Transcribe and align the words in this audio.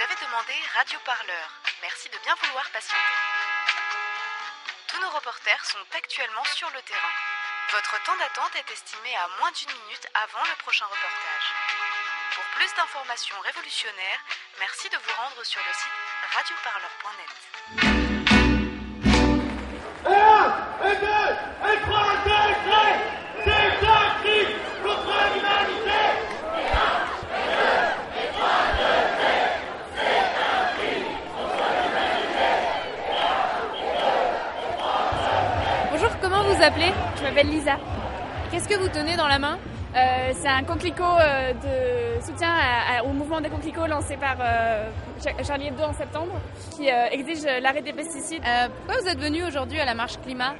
Vous 0.00 0.06
avez 0.06 0.24
demandé 0.24 0.54
Radio 0.78 0.98
Parleur. 1.04 1.48
Merci 1.82 2.08
de 2.08 2.16
bien 2.24 2.34
vouloir 2.42 2.64
patienter. 2.70 3.16
Tous 4.88 4.98
nos 4.98 5.10
reporters 5.10 5.62
sont 5.66 5.84
actuellement 5.92 6.44
sur 6.56 6.70
le 6.70 6.80
terrain. 6.80 7.14
Votre 7.70 8.02
temps 8.04 8.16
d'attente 8.16 8.56
est 8.56 8.70
estimé 8.72 9.14
à 9.16 9.28
moins 9.38 9.52
d'une 9.52 9.76
minute 9.84 10.08
avant 10.14 10.42
le 10.42 10.56
prochain 10.64 10.86
reportage. 10.86 11.52
Pour 12.32 12.44
plus 12.56 12.72
d'informations 12.76 13.38
révolutionnaires, 13.40 14.24
merci 14.58 14.88
de 14.88 14.96
vous 14.96 15.12
rendre 15.20 15.44
sur 15.44 15.60
le 15.60 15.74
site 15.74 15.92
radioparleur.net. 16.32 18.19
Je 36.76 37.22
m'appelle 37.24 37.48
Lisa. 37.48 37.76
Qu'est-ce 38.50 38.68
que 38.68 38.78
vous 38.78 38.88
tenez 38.88 39.16
dans 39.16 39.26
la 39.28 39.38
main? 39.38 39.58
Euh, 39.96 40.30
c'est 40.34 40.48
un 40.48 40.62
coquelicot 40.62 41.02
euh, 41.02 41.52
de 41.52 42.22
soutien 42.24 42.48
à- 42.48 42.98
à- 42.98 43.02
au 43.04 43.08
mouvement 43.08 43.40
des 43.40 43.48
coquelicots 43.48 43.86
lancé 43.88 44.16
par 44.16 44.36
euh, 44.40 44.88
Cha- 45.22 45.42
Charlie 45.42 45.66
Hebdo 45.66 45.82
en 45.82 45.92
septembre, 45.92 46.32
qui 46.76 46.86
exige 46.86 47.42
l'arrêt 47.60 47.82
des 47.82 47.92
pesticides. 47.92 48.42
Pourquoi 48.86 49.02
vous 49.02 49.08
êtes 49.08 49.18
venu 49.18 49.44
aujourd'hui 49.44 49.80
à 49.80 49.84
la 49.84 49.94
marche 49.94 50.18
climat? 50.22 50.54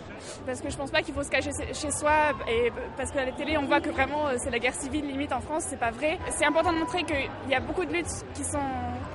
Parce 0.46 0.60
que 0.60 0.68
je 0.68 0.76
pense 0.76 0.90
pas 0.90 1.02
qu'il 1.02 1.14
faut 1.14 1.22
se 1.22 1.30
cacher 1.30 1.50
chez 1.72 1.90
soi 1.92 2.32
et 2.48 2.72
parce 2.96 3.12
qu'à 3.12 3.24
la 3.24 3.32
télé 3.32 3.56
on 3.56 3.66
voit 3.66 3.80
que 3.80 3.90
vraiment 3.90 4.24
c'est 4.36 4.50
la 4.50 4.58
guerre 4.58 4.74
civile 4.74 5.06
limite 5.06 5.32
en 5.32 5.40
France, 5.40 5.64
c'est 5.68 5.78
pas 5.78 5.90
vrai. 5.92 6.18
C'est 6.30 6.44
important 6.44 6.72
de 6.72 6.78
montrer 6.78 7.04
qu'il 7.04 7.30
y 7.48 7.54
a 7.54 7.60
beaucoup 7.60 7.84
de 7.84 7.92
luttes 7.92 8.24
qui 8.34 8.42
sont, 8.44 8.58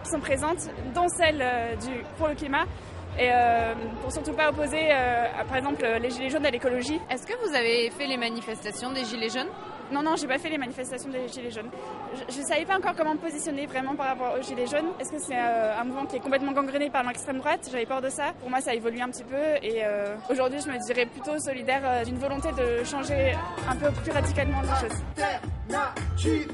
qui 0.03 0.09
sont 0.11 0.19
présentes, 0.21 0.69
dont 0.93 1.07
celle 1.09 1.43
du, 1.85 1.91
pour 2.17 2.29
le 2.29 2.35
climat. 2.35 2.63
Et 3.17 3.29
euh, 3.31 3.73
pour 4.01 4.11
surtout 4.11 4.33
pas 4.33 4.49
opposer, 4.49 4.91
euh, 4.91 5.39
à, 5.39 5.45
par 5.45 5.57
exemple, 5.57 5.85
les 6.01 6.09
gilets 6.09 6.29
jaunes 6.29 6.45
à 6.45 6.51
l'écologie. 6.51 6.99
Est-ce 7.09 7.25
que 7.25 7.33
vous 7.47 7.55
avez 7.55 7.89
fait 7.91 8.07
les 8.07 8.17
manifestations 8.17 8.91
des 8.91 9.05
Gilets 9.05 9.29
jaunes? 9.29 9.49
Non, 9.91 10.01
non, 10.01 10.15
j'ai 10.15 10.27
pas 10.27 10.37
fait 10.39 10.49
les 10.49 10.57
manifestations 10.57 11.09
des 11.09 11.27
Gilets 11.27 11.51
jaunes. 11.51 11.69
Je, 12.13 12.35
je 12.35 12.41
savais 12.41 12.65
pas 12.65 12.75
encore 12.75 12.93
comment 12.97 13.13
me 13.13 13.19
positionner 13.19 13.67
vraiment 13.67 13.95
par 13.95 14.07
rapport 14.07 14.35
aux 14.37 14.41
Gilets 14.41 14.65
jaunes. 14.65 14.91
Est-ce 14.99 15.11
que 15.11 15.19
c'est 15.19 15.37
euh, 15.37 15.79
un 15.79 15.83
mouvement 15.85 16.05
qui 16.05 16.17
est 16.17 16.19
complètement 16.19 16.51
gangréné 16.51 16.89
par 16.89 17.03
l'extrême 17.03 17.37
droite? 17.37 17.69
J'avais 17.71 17.85
peur 17.85 18.01
de 18.01 18.09
ça. 18.09 18.33
Pour 18.39 18.49
moi, 18.49 18.59
ça 18.61 18.73
évolue 18.73 18.99
un 18.99 19.09
petit 19.09 19.23
peu 19.23 19.43
et 19.61 19.85
euh, 19.85 20.15
aujourd'hui, 20.29 20.59
je 20.59 20.67
me 20.69 20.77
dirais 20.85 21.05
plutôt 21.05 21.37
solidaire 21.39 21.81
euh, 21.85 22.03
d'une 22.03 22.17
volonté 22.17 22.49
de 22.51 22.83
changer 22.83 23.35
un 23.69 23.75
peu 23.75 23.91
plus 23.91 24.11
radicalement 24.11 24.61
les 24.61 24.89
choses. 24.89 24.97
Alternative. 25.69 26.51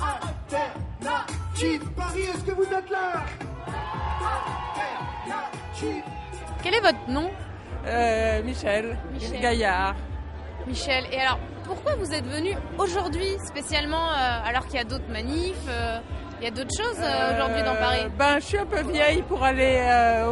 Alternative. 0.00 1.90
Paris, 1.96 2.22
est-ce 2.22 2.44
que 2.44 2.52
vous 2.52 2.64
êtes 2.64 2.90
là? 2.90 3.24
Quel 6.62 6.74
est 6.74 6.80
votre 6.80 7.08
nom? 7.08 7.30
Euh, 7.86 8.42
Michel, 8.44 8.96
Michel. 9.12 9.40
Gaillard. 9.40 9.94
Michel. 10.66 11.04
Et 11.10 11.20
alors, 11.20 11.38
pourquoi 11.64 11.96
vous 11.96 12.12
êtes 12.12 12.26
venu 12.26 12.50
aujourd'hui 12.78 13.36
spécialement 13.44 14.10
euh, 14.10 14.48
alors 14.48 14.66
qu'il 14.66 14.76
y 14.76 14.78
a 14.78 14.84
d'autres 14.84 15.10
manifs 15.10 15.56
euh, 15.68 15.98
Il 16.40 16.44
y 16.44 16.46
a 16.46 16.50
d'autres 16.52 16.76
choses 16.76 16.98
aujourd'hui 16.98 17.62
dans 17.64 17.74
Paris? 17.74 18.06
Ben, 18.16 18.38
je 18.38 18.44
suis 18.44 18.58
un 18.58 18.66
peu 18.66 18.82
vieille 18.82 19.22
pour 19.22 19.42
aller 19.42 19.80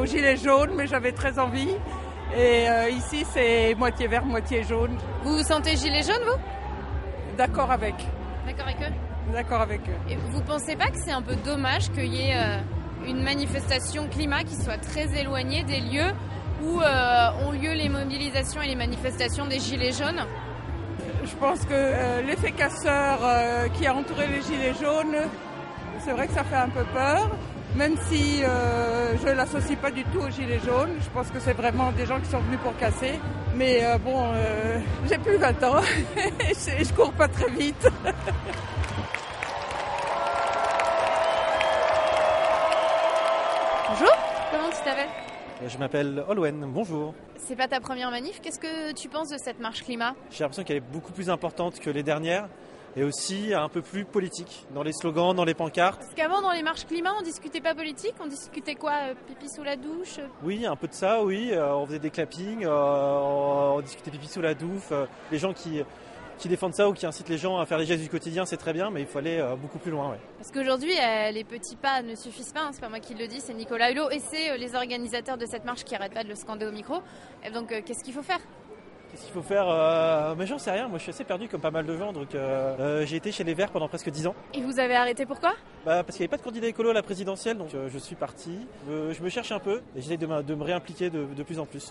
au 0.00 0.06
gilet 0.06 0.36
jaune, 0.36 0.70
mais 0.76 0.86
j'avais 0.86 1.12
très 1.12 1.38
envie. 1.38 1.74
Et 2.36 2.66
ici, 2.92 3.26
c'est 3.32 3.74
moitié 3.74 4.06
vert, 4.06 4.24
moitié 4.24 4.62
jaune. 4.62 4.96
Vous 5.24 5.38
vous 5.38 5.42
sentez 5.42 5.76
Gilets 5.76 6.02
jaunes, 6.04 6.22
vous? 6.24 7.36
D'accord 7.36 7.72
avec. 7.72 7.94
D'accord 8.46 8.66
avec 8.68 8.80
eux? 8.82 9.32
D'accord 9.32 9.60
avec 9.62 9.80
eux. 9.88 9.98
Et 10.08 10.16
vous 10.16 10.40
pensez 10.42 10.76
pas 10.76 10.86
que 10.90 10.98
c'est 11.04 11.10
un 11.12 11.22
peu 11.22 11.34
dommage 11.36 11.90
qu'il 11.90 12.14
y 12.14 12.30
ait 12.30 12.36
une 13.06 13.22
manifestation 13.22 14.08
climat 14.08 14.44
qui 14.44 14.56
soit 14.56 14.78
très 14.78 15.18
éloignée 15.18 15.64
des 15.64 15.80
lieux 15.80 16.12
où 16.62 16.80
euh, 16.80 17.46
ont 17.46 17.52
lieu 17.52 17.72
les 17.72 17.88
mobilisations 17.88 18.62
et 18.62 18.68
les 18.68 18.76
manifestations 18.76 19.46
des 19.46 19.58
Gilets 19.58 19.92
jaunes 19.92 20.24
Je 21.24 21.34
pense 21.36 21.60
que 21.60 21.72
euh, 21.72 22.22
l'effet 22.22 22.52
casseur 22.52 23.20
euh, 23.22 23.68
qui 23.68 23.86
a 23.86 23.94
entouré 23.94 24.26
les 24.26 24.42
gilets 24.42 24.74
jaunes, 24.80 25.16
c'est 26.04 26.12
vrai 26.12 26.26
que 26.26 26.34
ça 26.34 26.44
fait 26.44 26.56
un 26.56 26.68
peu 26.68 26.84
peur. 26.92 27.30
Même 27.76 27.94
si 28.08 28.40
je 28.40 29.28
ne 29.28 29.32
l'associe 29.32 29.78
pas 29.78 29.92
du 29.92 30.02
tout 30.02 30.18
aux 30.18 30.28
gilets 30.28 30.58
jaunes, 30.58 30.96
je 31.00 31.08
pense 31.10 31.28
que 31.28 31.38
c'est 31.38 31.52
vraiment 31.52 31.92
des 31.92 32.04
gens 32.04 32.18
qui 32.18 32.28
sont 32.28 32.40
venus 32.40 32.58
pour 32.64 32.76
casser. 32.76 33.20
Mais 33.54 33.84
bon, 34.04 34.32
j'ai 35.08 35.18
plus 35.18 35.36
20 35.36 35.62
ans 35.62 35.80
et 36.16 36.84
je 36.84 36.92
cours 36.92 37.12
pas 37.12 37.28
très 37.28 37.48
vite. 37.48 37.88
tu 44.70 44.84
t'appelles 44.84 45.08
Je 45.66 45.78
m'appelle 45.78 46.24
Olwen, 46.28 46.64
bonjour. 46.72 47.14
C'est 47.38 47.56
pas 47.56 47.66
ta 47.66 47.80
première 47.80 48.10
manif, 48.10 48.40
qu'est-ce 48.40 48.60
que 48.60 48.92
tu 48.92 49.08
penses 49.08 49.28
de 49.28 49.38
cette 49.38 49.58
marche 49.58 49.82
climat 49.82 50.14
J'ai 50.30 50.44
l'impression 50.44 50.62
qu'elle 50.62 50.76
est 50.76 50.92
beaucoup 50.92 51.12
plus 51.12 51.28
importante 51.28 51.80
que 51.80 51.90
les 51.90 52.02
dernières 52.02 52.48
et 52.96 53.02
aussi 53.02 53.52
un 53.54 53.68
peu 53.68 53.82
plus 53.82 54.04
politique 54.04 54.66
dans 54.74 54.82
les 54.82 54.92
slogans, 54.92 55.34
dans 55.34 55.44
les 55.44 55.54
pancartes. 55.54 56.00
Parce 56.00 56.14
qu'avant 56.14 56.40
dans 56.40 56.52
les 56.52 56.62
marches 56.62 56.86
climat 56.86 57.12
on 57.18 57.22
discutait 57.22 57.60
pas 57.60 57.74
politique, 57.74 58.14
on 58.20 58.26
discutait 58.26 58.74
quoi 58.74 58.92
euh, 58.92 59.14
Pipi 59.26 59.48
sous 59.48 59.62
la 59.62 59.76
douche 59.76 60.18
euh, 60.18 60.26
Oui, 60.42 60.66
un 60.66 60.76
peu 60.76 60.88
de 60.88 60.94
ça, 60.94 61.22
oui. 61.22 61.50
Euh, 61.52 61.74
on 61.74 61.86
faisait 61.86 61.98
des 61.98 62.10
clappings, 62.10 62.64
euh, 62.64 63.18
on, 63.20 63.80
discutait 63.80 64.10
pipi 64.10 64.28
sous 64.28 64.40
la 64.40 64.54
douche. 64.54 64.90
Euh, 64.92 65.06
les 65.32 65.38
gens 65.38 65.52
qui, 65.52 65.82
qui 66.40 66.48
défendent 66.48 66.74
ça 66.74 66.88
ou 66.88 66.92
qui 66.92 67.06
incitent 67.06 67.28
les 67.28 67.38
gens 67.38 67.58
à 67.58 67.66
faire 67.66 67.78
les 67.78 67.86
gestes 67.86 68.02
du 68.02 68.08
quotidien, 68.08 68.44
c'est 68.44 68.56
très 68.56 68.72
bien, 68.72 68.90
mais 68.90 69.00
il 69.00 69.06
faut 69.06 69.18
aller 69.18 69.38
euh, 69.38 69.54
beaucoup 69.56 69.78
plus 69.78 69.90
loin. 69.90 70.10
Ouais. 70.10 70.18
Parce 70.38 70.50
qu'aujourd'hui, 70.50 70.92
euh, 70.98 71.30
les 71.30 71.44
petits 71.44 71.76
pas 71.76 72.02
ne 72.02 72.14
suffisent 72.14 72.52
pas, 72.52 72.62
hein, 72.62 72.70
c'est 72.72 72.80
pas 72.80 72.88
moi 72.88 72.98
qui 73.00 73.14
le 73.14 73.26
dis, 73.28 73.40
c'est 73.40 73.54
Nicolas 73.54 73.90
Hulot 73.92 74.10
et 74.10 74.18
c'est 74.20 74.50
euh, 74.50 74.56
les 74.56 74.74
organisateurs 74.74 75.36
de 75.38 75.46
cette 75.46 75.64
marche 75.64 75.84
qui 75.84 75.94
arrêtent 75.94 76.14
pas 76.14 76.24
de 76.24 76.28
le 76.28 76.34
scander 76.34 76.66
au 76.66 76.72
micro. 76.72 76.96
Et 77.46 77.50
donc, 77.50 77.68
qu'est-ce 77.84 78.02
qu'il 78.02 78.14
faut 78.14 78.22
faire? 78.22 78.38
Qu'est-ce 79.10 79.24
qu'il 79.24 79.32
faut 79.32 79.42
faire 79.42 79.64
euh, 79.68 80.36
Mais 80.38 80.46
j'en 80.46 80.58
sais 80.58 80.70
rien, 80.70 80.86
moi 80.86 80.98
je 80.98 81.02
suis 81.02 81.10
assez 81.10 81.24
perdu 81.24 81.48
comme 81.48 81.60
pas 81.60 81.72
mal 81.72 81.84
de 81.84 81.96
gens. 81.98 82.12
Donc 82.12 82.32
euh, 82.36 82.76
euh, 82.78 83.06
j'ai 83.06 83.16
été 83.16 83.32
chez 83.32 83.42
les 83.42 83.54
Verts 83.54 83.70
pendant 83.72 83.88
presque 83.88 84.08
10 84.08 84.28
ans. 84.28 84.36
Et 84.54 84.62
vous 84.62 84.78
avez 84.78 84.94
arrêté 84.94 85.26
pourquoi? 85.26 85.54
Bah, 85.84 86.04
parce 86.04 86.16
qu'il 86.16 86.20
n'y 86.20 86.26
avait 86.26 86.28
pas 86.28 86.36
de 86.36 86.42
candidat 86.42 86.68
écolo 86.68 86.90
à 86.90 86.94
la 86.94 87.02
présidentielle, 87.02 87.58
donc 87.58 87.74
euh, 87.74 87.88
je 87.92 87.98
suis 87.98 88.14
parti. 88.14 88.56
Euh, 88.88 89.12
je 89.12 89.20
me 89.20 89.28
cherche 89.28 89.50
un 89.50 89.58
peu 89.58 89.82
et 89.96 90.00
j'essaie 90.00 90.16
de, 90.16 90.26
me- 90.28 90.42
de 90.44 90.54
me 90.54 90.62
réimpliquer 90.62 91.10
de, 91.10 91.24
de 91.24 91.42
plus 91.42 91.58
en 91.58 91.66
plus. 91.66 91.90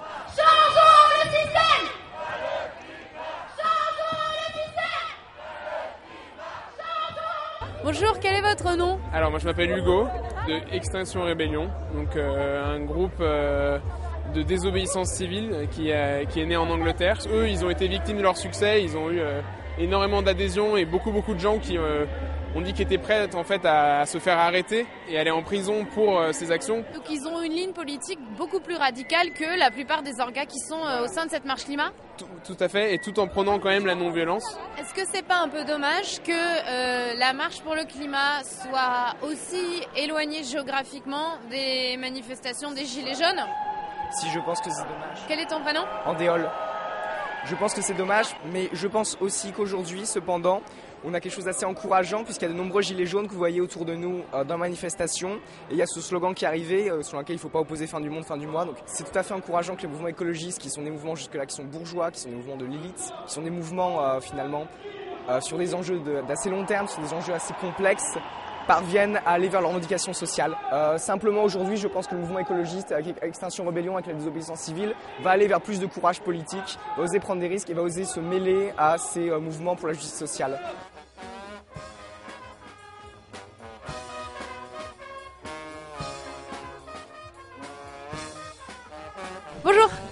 Bonjour, 7.92 8.20
quel 8.22 8.36
est 8.36 8.42
votre 8.42 8.78
nom 8.78 9.00
Alors 9.12 9.32
moi 9.32 9.40
je 9.40 9.46
m'appelle 9.46 9.76
Hugo 9.76 10.06
de 10.48 10.76
Extinction 10.76 11.24
Rébellion, 11.24 11.72
donc 11.96 12.16
euh, 12.16 12.76
un 12.76 12.82
groupe 12.82 13.20
euh, 13.20 13.80
de 14.36 14.44
désobéissance 14.44 15.10
civile 15.10 15.68
qui, 15.72 15.90
est 15.90 16.46
né 16.46 16.56
en 16.56 16.70
Angleterre. 16.70 17.18
Eux 17.34 17.50
ils 17.50 17.66
ont 17.66 17.70
été 17.72 17.88
victimes 17.88 18.18
de 18.18 18.22
leur 18.22 18.38
succès, 18.38 18.84
ils 18.84 18.96
ont 18.96 19.10
eu 19.10 19.20
euh, 19.20 19.42
énormément 19.80 20.22
d'adhésion 20.22 20.78
et 20.78 20.86
beaucoup 20.86 21.12
beaucoup 21.12 21.34
de 21.34 21.40
gens 21.40 21.58
qui 21.58 21.80
euh, 22.54 22.58
ont 22.58 22.62
dit 22.62 22.74
qu'ils 22.74 22.84
étaient 22.84 22.98
prêts 22.98 23.34
en 23.36 23.44
fait 23.44 23.66
à, 23.66 24.02
à 24.02 24.06
se 24.06 24.18
faire 24.18 24.38
arrêter 24.38 24.86
et 25.08 25.20
aller 25.20 25.32
en 25.32 25.42
prison 25.44 25.86
pour 25.86 26.20
euh, 26.20 26.32
ces 26.32 26.52
actions. 26.52 26.84
Donc 26.94 27.10
ils 27.10 27.28
ont 27.28 27.42
une 27.42 27.54
ligne 27.54 27.74
politique 27.74 28.20
beaucoup 28.38 28.60
plus 28.60 28.76
radicale 28.76 29.32
que 29.34 29.58
la 29.58 29.72
plupart 29.72 30.02
des 30.04 30.20
orgas 30.20 30.46
qui 30.46 30.60
sont 30.60 30.84
euh, 30.86 31.06
au 31.06 31.08
sein 31.08 31.26
de 31.26 31.32
cette 31.32 31.46
marche 31.46 31.66
climat. 31.66 31.92
Tout, 32.18 32.28
tout 32.46 32.58
à 32.60 32.68
fait 32.68 32.94
et 32.94 33.00
tout 33.00 33.18
en 33.20 33.28
prenant 33.28 33.60
quand 33.60 33.70
même 33.70 33.86
la 33.86 33.96
non-violence. 33.96 34.44
Est-ce 34.78 34.94
que 34.94 35.02
c'est 35.12 35.26
pas 35.26 35.38
un 35.40 35.48
peu 35.48 35.64
dommage 35.64 36.22
que 36.24 36.32
euh, 36.32 37.14
la 37.18 37.34
marche 37.34 37.62
pour 37.62 37.76
le 37.76 37.86
climat 37.86 38.44
soit 38.44 39.16
aussi 39.24 39.82
éloignée 39.96 40.44
géographiquement 40.44 41.38
des 41.50 41.96
manifestations 41.98 42.72
des 42.72 42.86
Gilets 42.86 43.14
jaunes? 43.16 43.46
Si 44.12 44.28
je 44.32 44.40
pense 44.40 44.60
que 44.60 44.70
c'est 44.72 44.84
dommage. 44.84 45.20
Quel 45.28 45.40
est 45.40 45.46
ton 45.46 45.62
prénom 45.62 45.82
Andéol. 46.06 46.50
Je 47.46 47.56
pense 47.56 47.74
que 47.74 47.82
c'est 47.82 47.94
dommage, 47.94 48.26
mais 48.52 48.70
je 48.74 48.88
pense 48.88 49.18
aussi 49.22 49.54
qu'aujourd'hui, 49.54 50.06
cependant, 50.06 50.62
on 51.04 51.14
a 51.14 51.20
quelque 51.20 51.34
chose 51.34 51.46
d'assez 51.46 51.66
encourageant 51.66 52.24
puisqu'il 52.24 52.46
y 52.46 52.50
a 52.50 52.54
de 52.54 52.58
nombreux 52.58 52.82
gilets 52.82 53.06
jaunes 53.06 53.28
que 53.28 53.32
vous 53.32 53.38
voyez 53.38 53.62
autour 53.62 53.86
de 53.86 53.96
nous 53.96 54.22
euh, 54.34 54.44
dans 54.44 54.56
la 54.56 54.60
manifestation. 54.60 55.36
Et 55.70 55.74
il 55.74 55.78
y 55.78 55.82
a 55.82 55.86
ce 55.86 56.02
slogan 56.02 56.34
qui 56.34 56.46
est 56.46 56.48
arrivé, 56.48 56.90
euh, 56.90 57.02
sur 57.02 57.18
lequel 57.18 57.36
il 57.36 57.38
ne 57.38 57.42
faut 57.42 57.50
pas 57.50 57.60
opposer 57.60 57.88
fin 57.88 58.02
du 58.02 58.10
monde, 58.10 58.26
fin 58.26 58.38
du 58.38 58.48
mois. 58.48 58.66
Donc 58.66 58.76
c'est 58.86 59.10
tout 59.10 59.18
à 59.18 59.24
fait 59.24 59.34
encourageant 59.34 59.76
que 59.76 59.84
les 59.84 59.88
mouvements 59.88 60.08
écologistes, 60.08 60.60
qui 60.60 60.70
sont 60.70 60.82
des 60.82 60.92
mouvements 60.92 61.16
jusque-là 61.16 61.46
qui 61.46 61.56
sont 61.56 61.64
bourgeois, 61.64 62.12
qui 62.12 62.22
sont 62.22 62.30
des 62.30 62.36
mouvements 62.36 62.58
de 62.58 62.66
l'élite, 62.66 63.12
qui 63.28 63.34
sont 63.34 63.42
des 63.42 63.50
mouvements 63.50 64.04
euh, 64.04 64.20
finalement 64.20 64.68
sur 65.42 65.60
des 65.60 65.76
enjeux 65.76 66.02
d'assez 66.28 66.50
long 66.50 66.66
terme, 66.66 66.88
sur 66.88 67.04
des 67.04 67.14
enjeux 67.14 67.34
assez 67.34 67.54
complexes, 67.62 68.18
parviennent 68.70 69.20
à 69.26 69.32
aller 69.32 69.50
vers 69.50 69.62
leur 69.62 69.72
revendication 69.72 70.14
sociale. 70.14 70.56
Euh, 70.72 71.00
simplement 71.00 71.42
aujourd'hui, 71.42 71.76
je 71.76 71.88
pense 71.88 72.06
que 72.06 72.14
le 72.14 72.22
mouvement 72.22 72.38
écologiste, 72.38 72.92
avec 72.92 73.16
Extinction 73.24 73.66
Rebellion, 73.66 73.96
avec 73.96 74.06
la 74.06 74.14
désobéissance 74.14 74.60
civile, 74.60 74.94
va 75.24 75.32
aller 75.32 75.48
vers 75.48 75.60
plus 75.60 75.80
de 75.80 75.88
courage 75.88 76.22
politique, 76.22 76.78
va 76.96 77.02
oser 77.02 77.20
prendre 77.20 77.42
des 77.42 77.48
risques 77.48 77.72
et 77.72 77.74
va 77.74 77.82
oser 77.82 78.06
se 78.06 78.20
mêler 78.20 78.72
à 78.78 79.00
ces 79.00 79.32
mouvements 79.32 79.76
pour 79.76 79.88
la 79.88 79.94
justice 79.94 80.20
sociale. 80.20 80.60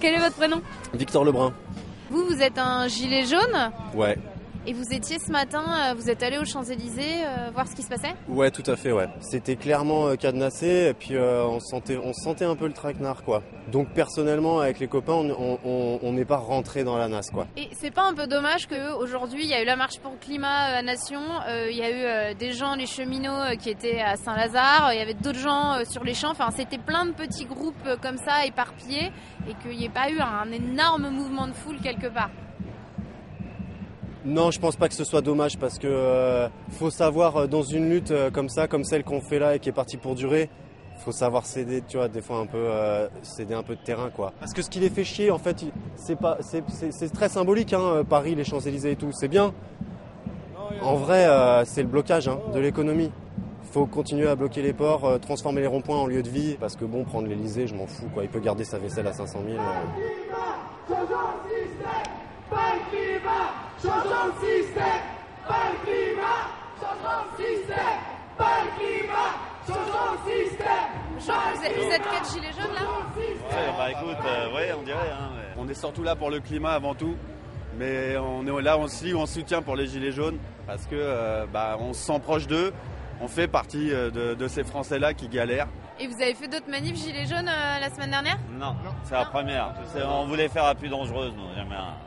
Quel 0.00 0.14
est 0.14 0.18
votre 0.18 0.36
prénom? 0.36 0.60
Victor 0.94 1.24
Lebrun. 1.24 1.52
Vous, 2.10 2.24
vous 2.24 2.40
êtes 2.42 2.58
un 2.58 2.88
gilet 2.88 3.24
jaune? 3.26 3.70
Ouais. 3.94 4.16
Et 4.68 4.74
vous 4.74 4.92
étiez 4.92 5.18
ce 5.18 5.32
matin, 5.32 5.64
euh, 5.64 5.94
vous 5.94 6.10
êtes 6.10 6.22
allé 6.22 6.36
aux 6.36 6.44
Champs-Élysées 6.44 7.24
euh, 7.24 7.48
voir 7.54 7.66
ce 7.66 7.74
qui 7.74 7.80
se 7.80 7.88
passait? 7.88 8.14
Ouais, 8.28 8.50
tout 8.50 8.70
à 8.70 8.76
fait, 8.76 8.92
ouais. 8.92 9.08
C'était 9.20 9.56
clairement 9.56 10.08
euh, 10.08 10.16
cadenassé 10.16 10.88
et 10.90 10.92
puis 10.92 11.16
euh, 11.16 11.42
on, 11.46 11.58
sentait, 11.58 11.96
on 11.96 12.12
sentait 12.12 12.44
un 12.44 12.54
peu 12.54 12.66
le 12.66 12.74
traquenard, 12.74 13.24
quoi. 13.24 13.42
Donc 13.72 13.88
personnellement, 13.94 14.60
avec 14.60 14.78
les 14.78 14.86
copains, 14.86 15.14
on 15.14 16.12
n'est 16.12 16.26
pas 16.26 16.36
rentré 16.36 16.84
dans 16.84 16.98
la 16.98 17.08
NAS, 17.08 17.30
quoi. 17.32 17.46
Et 17.56 17.70
c'est 17.80 17.90
pas 17.90 18.02
un 18.02 18.12
peu 18.12 18.26
dommage 18.26 18.66
qu'aujourd'hui, 18.66 19.44
il 19.44 19.48
y 19.48 19.54
a 19.54 19.62
eu 19.62 19.64
la 19.64 19.76
marche 19.76 20.00
pour 20.00 20.12
le 20.12 20.18
climat 20.18 20.76
à 20.76 20.82
Nation, 20.82 21.22
il 21.70 21.74
y 21.74 21.82
a 21.82 22.30
eu 22.30 22.34
des 22.34 22.52
gens, 22.52 22.74
les 22.74 22.84
cheminots 22.84 23.56
qui 23.58 23.70
étaient 23.70 24.02
à 24.02 24.16
Saint-Lazare, 24.16 24.92
il 24.92 24.98
y 24.98 25.02
avait 25.02 25.14
d'autres 25.14 25.38
gens 25.38 25.82
sur 25.88 26.04
les 26.04 26.12
champs, 26.12 26.32
enfin 26.32 26.50
c'était 26.54 26.76
plein 26.76 27.06
de 27.06 27.12
petits 27.12 27.46
groupes 27.46 27.88
comme 28.02 28.18
ça 28.18 28.44
éparpillés 28.44 29.12
et 29.48 29.54
qu'il 29.62 29.78
n'y 29.78 29.86
ait 29.86 29.88
pas 29.88 30.10
eu 30.10 30.20
un 30.20 30.52
énorme 30.52 31.08
mouvement 31.08 31.46
de 31.46 31.54
foule 31.54 31.78
quelque 31.82 32.08
part. 32.08 32.28
Non, 34.28 34.50
je 34.50 34.60
pense 34.60 34.76
pas 34.76 34.88
que 34.90 34.94
ce 34.94 35.04
soit 35.04 35.22
dommage 35.22 35.56
parce 35.56 35.78
que 35.78 35.86
euh, 35.86 36.48
faut 36.72 36.90
savoir 36.90 37.36
euh, 37.36 37.46
dans 37.46 37.62
une 37.62 37.88
lutte 37.88 38.10
euh, 38.10 38.30
comme 38.30 38.50
ça, 38.50 38.68
comme 38.68 38.84
celle 38.84 39.02
qu'on 39.02 39.22
fait 39.22 39.38
là 39.38 39.54
et 39.54 39.58
qui 39.58 39.70
est 39.70 39.72
partie 39.72 39.96
pour 39.96 40.14
durer, 40.14 40.50
faut 40.98 41.12
savoir 41.12 41.46
céder, 41.46 41.82
tu 41.88 41.96
vois, 41.96 42.08
des 42.08 42.20
fois 42.20 42.36
un 42.36 42.44
peu 42.44 42.68
céder 43.22 43.54
un 43.54 43.62
peu 43.62 43.74
de 43.74 43.80
terrain 43.80 44.10
quoi. 44.10 44.34
Parce 44.38 44.52
que 44.52 44.60
ce 44.60 44.68
qui 44.68 44.80
les 44.80 44.90
fait 44.90 45.04
chier 45.04 45.30
en 45.30 45.38
fait, 45.38 45.64
c'est 45.96 46.16
pas 46.16 46.36
c'est, 46.42 47.10
très 47.10 47.30
symbolique 47.30 47.72
hein, 47.72 48.04
Paris, 48.06 48.34
les 48.34 48.44
Champs-Élysées 48.44 48.90
et 48.90 48.96
tout, 48.96 49.12
c'est 49.12 49.28
bien. 49.28 49.54
En 50.82 50.96
vrai, 50.96 51.26
c'est 51.64 51.82
le 51.82 51.88
blocage 51.88 52.28
hein, 52.28 52.38
de 52.52 52.58
l'économie. 52.58 53.10
Faut 53.72 53.86
continuer 53.86 54.28
à 54.28 54.34
bloquer 54.34 54.60
les 54.60 54.74
ports, 54.74 55.20
transformer 55.20 55.62
les 55.62 55.66
ronds-points 55.68 55.96
en 55.96 56.06
lieu 56.06 56.22
de 56.22 56.28
vie 56.28 56.56
parce 56.60 56.76
que 56.76 56.84
bon, 56.84 57.04
prendre 57.04 57.28
l'Elysée, 57.28 57.66
je 57.66 57.74
m'en 57.74 57.86
fous 57.86 58.08
quoi, 58.12 58.24
il 58.24 58.28
peut 58.28 58.40
garder 58.40 58.64
sa 58.64 58.78
vaisselle 58.78 59.06
à 59.06 59.12
500 59.14 59.38
000. 59.46 59.56
euh. 59.56 59.62
Pas 62.50 62.74
le 62.74 62.90
climat, 62.90 63.58
changeons 63.82 64.26
le 64.26 64.46
système. 64.46 65.02
Pas 65.46 65.64
le 65.72 65.86
climat, 65.86 66.42
changeons 66.80 67.24
le 67.38 67.44
système. 67.44 67.98
Pas 68.36 68.56
le 68.64 68.70
climat, 68.78 69.32
changeons 69.66 70.12
le 70.12 70.30
système. 70.30 70.88
Vous 71.18 71.64
êtes, 71.64 71.76
vous 71.76 71.92
êtes 71.92 72.02
quatre 72.02 72.32
gilets 72.32 72.52
jaunes 72.52 72.74
là 72.74 72.80
Ouais, 73.16 73.72
bah 73.76 73.90
écoute, 73.90 74.16
euh, 74.24 74.54
ouais, 74.54 74.72
on 74.78 74.82
dirait. 74.82 75.10
hein, 75.12 75.30
mais 75.36 75.60
On 75.62 75.68
est 75.68 75.74
surtout 75.74 76.02
là 76.02 76.14
pour 76.16 76.30
le 76.30 76.40
climat 76.40 76.70
avant 76.72 76.94
tout. 76.94 77.16
Mais 77.78 78.16
on 78.16 78.44
est 78.46 78.62
là 78.62 78.76
aussi 78.78 79.14
en 79.14 79.26
soutien 79.26 79.62
pour 79.62 79.76
les 79.76 79.86
Gilets 79.86 80.10
jaunes 80.10 80.38
parce 80.66 80.84
que 80.86 80.96
euh, 80.96 81.46
bah, 81.52 81.76
on 81.78 81.92
se 81.92 82.00
sent 82.04 82.18
proche 82.20 82.46
d'eux. 82.48 82.72
On 83.20 83.28
fait 83.28 83.46
partie 83.46 83.92
euh, 83.92 84.10
de, 84.10 84.34
de 84.34 84.48
ces 84.48 84.64
Français-là 84.64 85.14
qui 85.14 85.28
galèrent. 85.28 85.68
Et 86.00 86.06
vous 86.06 86.22
avez 86.22 86.34
fait 86.34 86.46
d'autres 86.46 86.70
manifs 86.70 86.96
gilets 86.96 87.26
jaunes 87.26 87.48
euh, 87.48 87.80
la 87.80 87.90
semaine 87.90 88.10
dernière? 88.10 88.38
Non, 88.52 88.76
c'est 89.02 89.14
la 89.14 89.24
première. 89.24 89.74
On 90.06 90.26
voulait 90.26 90.48
faire 90.48 90.64
la 90.64 90.74
plus 90.74 90.88
dangereuse, 90.88 91.32
nous. 91.36 91.42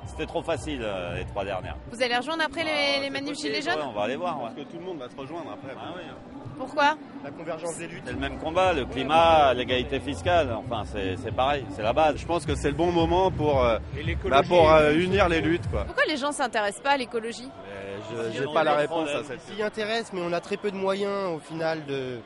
C'était 0.06 0.26
trop 0.26 0.42
facile 0.42 0.82
euh, 0.84 1.16
les 1.18 1.26
trois 1.26 1.44
dernières. 1.46 1.76
Vous 1.92 2.02
allez 2.02 2.16
rejoindre 2.18 2.44
après 2.44 2.64
les, 2.64 3.02
les 3.02 3.10
manifs 3.10 3.38
gilets 3.38 3.62
jaunes? 3.62 3.74
Ouais, 3.76 3.86
on 3.88 3.94
va 3.94 4.04
aller 4.04 4.16
voir. 4.16 4.42
ouais. 4.44 4.50
que 4.56 4.70
tout 4.70 4.78
le 4.78 4.86
monde 4.86 4.98
va 5.00 5.10
se 5.10 5.16
rejoindre 5.16 5.52
après. 5.52 5.74
Ah 5.78 5.94
oui. 5.96 6.04
Pourquoi? 6.58 6.96
La 7.24 7.32
convergence 7.32 7.78
des 7.78 7.88
luttes. 7.88 8.04
C'est 8.06 8.14
le 8.14 8.20
même 8.20 8.38
combat, 8.38 8.72
le 8.74 8.86
climat, 8.86 9.54
l'égalité 9.54 10.00
fiscale. 10.00 10.54
Enfin, 10.54 10.84
c'est 10.86 11.16
c'est 11.18 11.32
pareil, 11.34 11.66
c'est 11.72 11.82
la 11.82 11.94
base. 11.94 12.18
Je 12.18 12.26
pense 12.26 12.46
que 12.46 12.56
c'est 12.56 12.70
le 12.70 12.76
bon 12.76 12.92
moment 12.92 13.32
pour, 13.32 13.64
euh, 13.64 13.80
bah, 14.26 14.44
pour 14.48 14.72
euh, 14.72 14.94
unir 14.94 15.28
les 15.28 15.42
luttes. 15.42 15.70
Quoi. 15.70 15.86
Pourquoi 15.86 16.04
les 16.08 16.18
gens 16.18 16.32
s'intéressent 16.32 16.84
pas 16.84 16.92
à 16.92 16.98
l'écologie? 16.98 17.50
Je 18.36 18.42
n'ai 18.42 18.54
pas 18.54 18.64
la 18.64 18.76
réponse 18.76 19.10
à 19.10 19.24
cette 19.24 19.42
s'y 19.42 19.62
intéresse, 19.64 20.12
mais 20.14 20.22
on 20.22 20.34
a 20.34 20.42
très 20.42 20.58
peu 20.58 20.72
de 20.72 20.76
moyens 20.78 21.34
au 21.36 21.40
final 21.40 21.86
de 21.86 22.20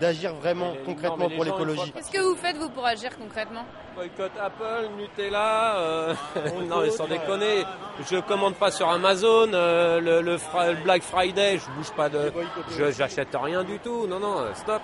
d'agir 0.00 0.34
vraiment 0.34 0.74
concrètement 0.84 1.28
pour 1.30 1.44
l'écologie. 1.44 1.92
Qu'est-ce 1.92 2.10
que 2.10 2.20
vous 2.20 2.36
faites 2.36 2.56
vous 2.56 2.68
pour 2.70 2.84
agir 2.86 3.10
concrètement 3.18 3.64
Boycott 3.94 4.32
Apple, 4.40 4.88
Nutella, 4.98 5.76
euh, 5.78 6.14
non 6.68 6.80
mais 6.82 6.90
sans 6.90 7.06
déconner, 7.06 7.64
je 8.10 8.18
commande 8.18 8.54
pas 8.56 8.70
sur 8.70 8.88
Amazon, 8.90 9.48
euh, 9.54 10.00
le, 10.00 10.20
le 10.20 10.36
fra- 10.38 10.68
le 10.72 10.76
Black 10.82 11.02
Friday, 11.02 11.58
je 11.58 11.70
bouge 11.76 11.90
pas 11.92 12.08
de, 12.10 12.30
je 12.76 12.90
j'achète 12.92 13.28
rien 13.34 13.64
du 13.64 13.78
tout, 13.78 14.06
non 14.06 14.20
non, 14.20 14.38
euh, 14.40 14.52
stop. 14.54 14.82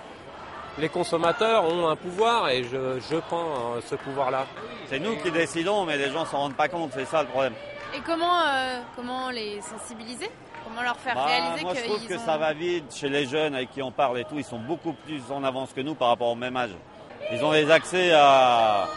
Les 0.78 0.88
consommateurs 0.88 1.64
ont 1.70 1.86
un 1.88 1.96
pouvoir 1.96 2.48
et 2.48 2.64
je, 2.64 2.98
je 3.10 3.16
prends 3.16 3.74
euh, 3.76 3.80
ce 3.86 3.94
pouvoir-là. 3.94 4.46
C'est 4.88 4.98
nous 4.98 5.16
qui 5.18 5.30
décidons, 5.30 5.84
mais 5.84 5.98
les 5.98 6.08
gens 6.10 6.24
s'en 6.24 6.38
rendent 6.38 6.54
pas 6.56 6.68
compte. 6.68 6.92
C'est 6.94 7.04
ça 7.04 7.22
le 7.22 7.28
problème. 7.28 7.52
Et 7.94 8.00
comment, 8.00 8.40
euh, 8.46 8.78
comment 8.96 9.28
les 9.28 9.60
sensibiliser 9.60 10.30
Comment 10.72 10.84
leur 10.84 10.96
faire 10.96 11.14
Bah, 11.14 11.26
réaliser 11.26 11.64
moi, 11.64 11.74
je 11.74 11.82
trouve 11.84 12.06
que 12.06 12.14
ont... 12.14 12.24
ça 12.24 12.38
va 12.38 12.54
vite 12.54 12.94
chez 12.94 13.10
les 13.10 13.26
jeunes 13.26 13.54
avec 13.54 13.70
qui 13.72 13.82
on 13.82 13.92
parle 13.92 14.18
et 14.18 14.24
tout. 14.24 14.38
Ils 14.38 14.44
sont 14.44 14.58
beaucoup 14.58 14.94
plus 14.94 15.20
en 15.30 15.44
avance 15.44 15.72
que 15.74 15.82
nous 15.82 15.94
par 15.94 16.08
rapport 16.08 16.28
au 16.28 16.34
même 16.34 16.56
âge. 16.56 16.70
Ils 17.30 17.44
ont 17.44 17.52
des 17.52 17.70
accès 17.70 18.12
à, 18.14 18.88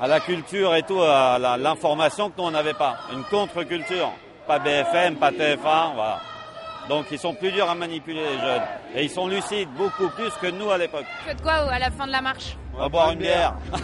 à 0.00 0.06
la 0.06 0.20
culture 0.20 0.74
et 0.74 0.82
tout, 0.82 1.02
à 1.02 1.38
l'information 1.58 2.30
que 2.30 2.38
nous 2.38 2.44
on 2.44 2.50
n'avait 2.50 2.72
pas. 2.74 2.96
Une 3.12 3.24
contre-culture. 3.24 4.10
Pas 4.46 4.58
BFM, 4.58 5.16
pas 5.16 5.30
TF1, 5.30 5.94
voilà. 5.94 6.20
Donc 6.88 7.06
ils 7.10 7.18
sont 7.18 7.34
plus 7.34 7.52
durs 7.52 7.68
à 7.68 7.74
manipuler 7.74 8.22
les 8.24 8.38
jeunes. 8.40 8.62
Et 8.94 9.04
ils 9.04 9.10
sont 9.10 9.28
lucides 9.28 9.68
beaucoup 9.76 10.08
plus 10.08 10.30
que 10.40 10.46
nous 10.46 10.70
à 10.70 10.78
l'époque. 10.78 11.04
Faites 11.26 11.42
quoi 11.42 11.52
à 11.52 11.78
la 11.78 11.90
fin 11.90 12.06
de 12.06 12.12
la 12.12 12.22
marche? 12.22 12.56
On 12.74 12.78
va 12.78 12.88
boire 12.88 13.10
une 13.10 13.18
bière. 13.18 13.54
Radio 13.70 13.82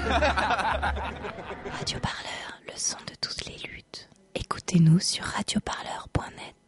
Parleur, 2.01 2.61
le 2.67 2.73
son 2.77 2.97
de 3.07 3.15
toutes 3.21 3.45
les 3.45 3.59
luttes. 3.69 4.09
Écoutez-nous 4.35 5.01
sur 5.01 5.23
radioparleur.net. 5.25 6.64